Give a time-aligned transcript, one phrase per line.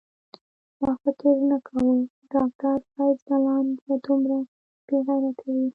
[0.81, 4.37] ما فکر نه کاوه چی ډاکټر فیض ځلاند به دومره
[4.87, 5.65] بیغیرته وی